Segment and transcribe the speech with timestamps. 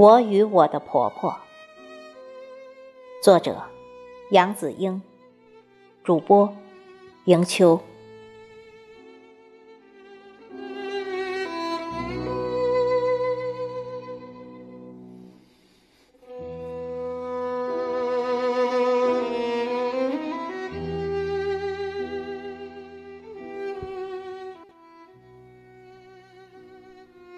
[0.00, 1.36] 我与我的婆婆，
[3.22, 3.64] 作者
[4.30, 5.02] 杨子英，
[6.02, 6.56] 主播
[7.26, 7.78] 迎秋。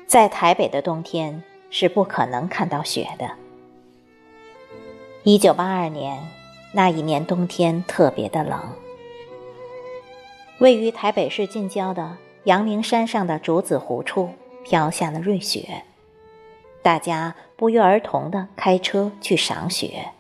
[0.07, 1.43] 在台北的冬天。
[1.73, 3.29] 是不可能看到雪的。
[5.25, 6.23] 一九八二年
[6.73, 8.61] 那一年冬天特别的冷，
[10.59, 14.31] 位于台北市近郊的阳明山上的竹子湖处
[14.63, 15.83] 飘下了瑞雪，
[16.83, 20.11] 大家不约而同的开车去赏雪。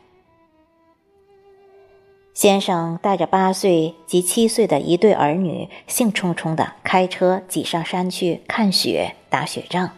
[2.32, 9.90] 先生带着八岁及七岁的一对儿女，兴冲冲的开车挤上山去看雪、打雪仗。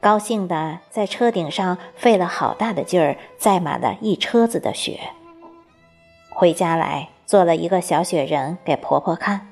[0.00, 5.00] 高兴的在车顶上费了好大的劲儿，载满了一车子的雪。
[6.30, 9.48] 回家来做了一个小雪人给婆婆看，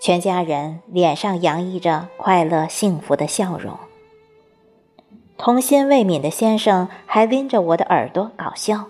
[0.00, 3.78] 全家人脸上洋溢着快乐幸福的笑容。
[5.36, 8.86] 童心未泯的先生还拎着我的耳朵搞笑。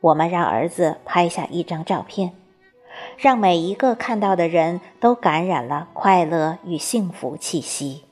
[0.00, 2.32] 我们让儿子拍下一张照片，
[3.16, 8.04] 让每一个看到的人都感染了快乐与幸福气息。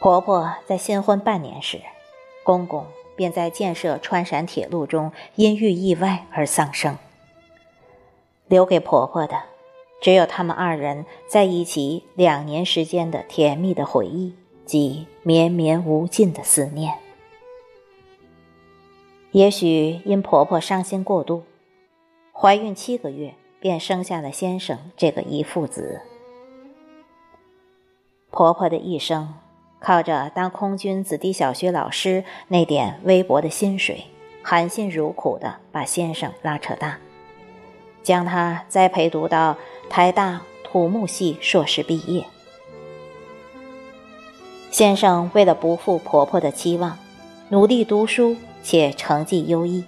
[0.00, 1.80] 婆婆在新婚半年时，
[2.44, 6.96] 公公便在建设川陕铁路中因遇意外而丧生。
[8.46, 9.42] 留给婆婆的，
[10.00, 14.32] 只有他们二人在一起两年时间的甜蜜的回忆
[14.64, 16.94] 及绵绵无尽的思念。
[19.32, 21.42] 也许因婆婆伤心过度，
[22.32, 26.02] 怀孕七个月便生下了先生这个遗腹子。
[28.30, 29.34] 婆婆的一生。
[29.80, 34.04] 靠着当空军子弟小学老师那点微薄的薪水，
[34.42, 36.98] 含辛茹苦地把先生拉扯大，
[38.02, 39.56] 将他栽培读到
[39.88, 42.24] 台大土木系硕士毕业。
[44.70, 46.98] 先生为了不负婆婆的期望，
[47.48, 49.84] 努力读书且成绩优异。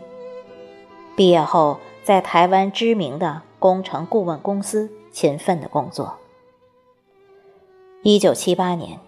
[1.16, 6.16] 毕业后，在台湾知名的工程顾问公司勤奋地工作。
[8.02, 8.98] 一九七八年。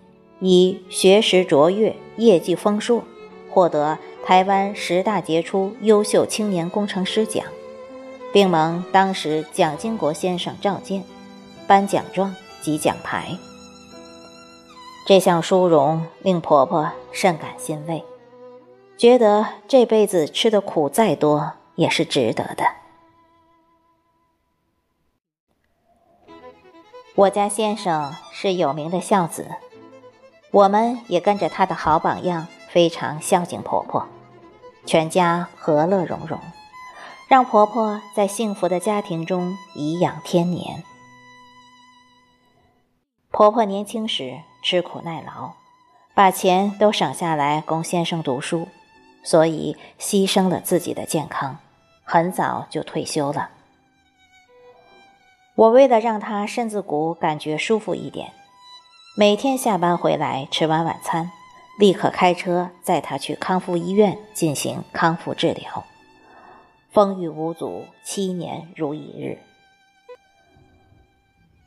[0.45, 3.05] 以学识卓越、业绩丰硕，
[3.49, 7.47] 获得台湾十大杰出优秀青年工程师奖，
[8.33, 11.05] 并蒙当时蒋经国先生召见，
[11.69, 13.39] 颁奖状及奖牌。
[15.07, 18.03] 这项殊荣令婆婆甚感欣慰，
[18.97, 22.65] 觉得这辈子吃的苦再多也是值得的。
[27.15, 29.47] 我家先生是有名的孝子。
[30.53, 34.07] 我们也跟着他的好榜样，非常孝敬婆婆，
[34.85, 36.39] 全家和乐融融，
[37.27, 40.85] 让婆婆在幸福的家庭中颐养天年。
[43.31, 45.53] 婆婆年轻时吃苦耐劳，
[46.13, 48.69] 把钱都省下来供先生读书，
[49.23, 51.57] 所以牺牲了自己的健康，
[52.05, 53.49] 很早就退休了。
[55.55, 58.35] 我为了让她身子骨感觉舒服一点。
[59.15, 61.31] 每天下班回来吃完晚餐，
[61.79, 65.85] 立刻开车载他去康复医院进行康复治疗。
[66.91, 69.39] 风雨无阻，七年如一日。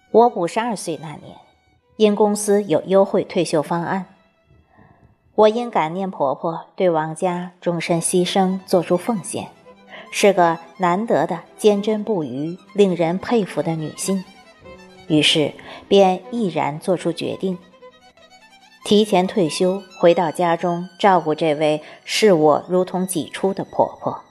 [0.09, 1.37] 我五十二岁那年，
[1.97, 4.07] 因公司有优惠退休方案，
[5.35, 9.49] 我因感念婆婆对王家终身牺牲做出奉献，
[10.09, 14.25] 是个难得的坚贞不渝、令人佩服的女性。
[15.07, 15.53] 于是，
[15.87, 17.57] 便毅然做出决定，
[18.83, 24.23] 提前退休，回到家中照顾这位视我如同己出的婆婆。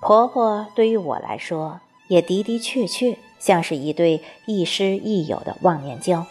[0.00, 6.26] 婆婆对于我来说，也的的确确像是一对亦师亦友的忘年交。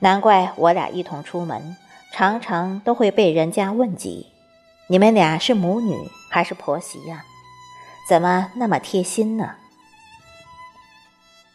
[0.00, 1.76] 难怪我俩一同出门，
[2.12, 4.26] 常常都会被人家问及
[4.88, 5.96] ：“你们俩是母女
[6.30, 7.24] 还是婆媳呀？
[8.06, 9.54] 怎么那么贴心呢？”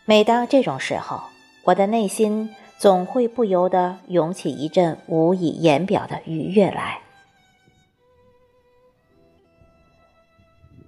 [0.09, 1.21] 每当这种时候，
[1.65, 7.01] 我的内心总会不由得涌起一阵无以言表的愉悦来。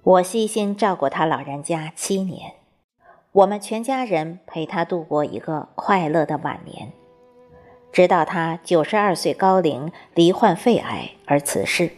[0.02, 2.54] 我悉心照顾他老人家七年，
[3.30, 6.90] 我们全家人陪他度过一个快乐的晚年，
[7.92, 11.92] 直到他九十二岁高龄罹患肺癌而辞世。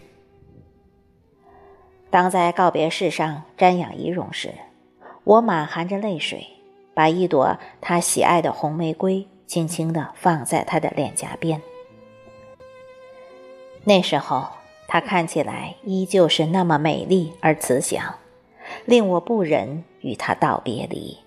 [2.11, 4.53] 当在告别式上瞻仰遗容时，
[5.25, 6.49] 我满含着泪水。
[6.95, 11.61] 把一朵他喜爱的红玫瑰轻轻地放在他的脸颊边。
[13.85, 14.47] 那时候，
[14.89, 18.15] 她看起来依旧是那么美丽而慈祥，
[18.87, 21.19] 令我不忍与她道别离。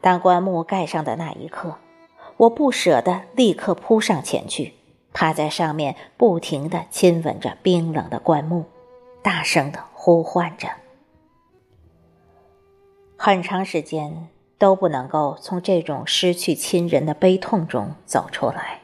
[0.00, 1.76] 当棺木盖上的那一刻，
[2.36, 4.72] 我不舍得立刻扑上前去，
[5.12, 8.64] 趴在上面，不停地亲吻着冰冷的棺木，
[9.22, 10.68] 大声地呼唤着。
[13.24, 14.28] 很长时间
[14.58, 18.80] 都不能够从这种失去亲人的悲痛中走出来。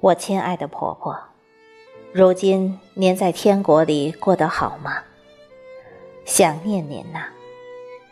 [0.00, 1.14] 我亲爱的婆婆，
[2.10, 5.02] 如今您在天国里过得好吗？
[6.24, 7.26] 想念您呐，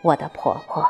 [0.02, 0.87] 我的婆婆。